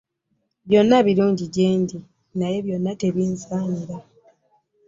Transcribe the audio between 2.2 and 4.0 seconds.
naye byonna tebinsaanira.